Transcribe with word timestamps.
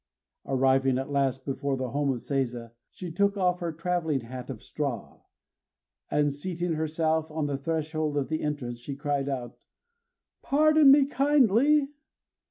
_Arriving 0.51 0.97
at 0.97 1.11
last 1.11 1.45
before 1.45 1.77
the 1.77 1.91
home 1.91 2.09
of 2.09 2.21
Seiza, 2.23 2.71
she 2.89 3.11
took 3.11 3.37
off 3.37 3.59
her 3.59 3.71
travelling 3.71 4.21
hat 4.21 4.49
of 4.49 4.63
straw; 4.63 5.21
and 6.09 6.33
seating 6.33 6.73
herself 6.73 7.29
on 7.29 7.45
the 7.45 7.55
threshold 7.59 8.17
of 8.17 8.27
the 8.27 8.41
entrance, 8.41 8.79
she 8.79 8.95
cried 8.95 9.29
out: 9.29 9.59
"Pardon 10.41 10.89
me 10.89 11.05
kindly! 11.05 11.89